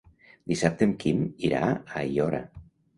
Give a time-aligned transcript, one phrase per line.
[0.51, 1.21] Dissabte en Quim
[1.51, 2.45] irà a Aiora.